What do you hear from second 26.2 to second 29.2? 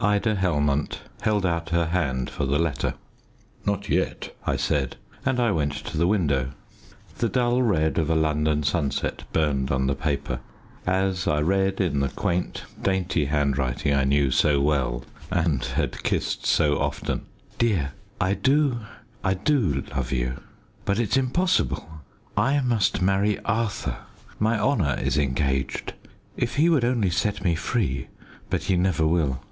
If he would only set me free but he never